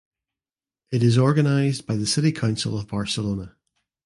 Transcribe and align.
It 0.89 1.03
is 1.03 1.19
organized 1.19 1.85
by 1.85 1.95
the 1.95 2.07
City 2.07 2.31
Council 2.31 2.75
of 2.75 2.87
Barcelona. 2.87 3.55